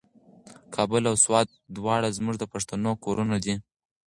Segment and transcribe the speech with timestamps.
[0.75, 1.47] کابل او سوات
[1.77, 3.55] دواړه زموږ د پښتنو کورونه دي.